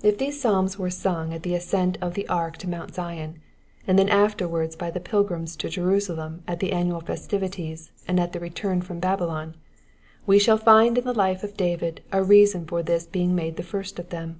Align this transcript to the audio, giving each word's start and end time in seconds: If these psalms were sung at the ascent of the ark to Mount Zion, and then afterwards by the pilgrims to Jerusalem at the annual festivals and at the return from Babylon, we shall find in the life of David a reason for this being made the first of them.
If 0.00 0.18
these 0.18 0.40
psalms 0.40 0.78
were 0.78 0.90
sung 0.90 1.32
at 1.34 1.42
the 1.42 1.56
ascent 1.56 1.98
of 2.00 2.14
the 2.14 2.28
ark 2.28 2.56
to 2.58 2.68
Mount 2.68 2.94
Zion, 2.94 3.40
and 3.84 3.98
then 3.98 4.08
afterwards 4.08 4.76
by 4.76 4.92
the 4.92 5.00
pilgrims 5.00 5.56
to 5.56 5.68
Jerusalem 5.68 6.44
at 6.46 6.60
the 6.60 6.70
annual 6.70 7.00
festivals 7.00 7.90
and 8.06 8.20
at 8.20 8.32
the 8.32 8.38
return 8.38 8.80
from 8.80 9.00
Babylon, 9.00 9.56
we 10.24 10.38
shall 10.38 10.56
find 10.56 10.98
in 10.98 11.04
the 11.04 11.12
life 11.12 11.42
of 11.42 11.56
David 11.56 12.00
a 12.12 12.22
reason 12.22 12.64
for 12.64 12.80
this 12.80 13.06
being 13.08 13.34
made 13.34 13.56
the 13.56 13.64
first 13.64 13.98
of 13.98 14.10
them. 14.10 14.38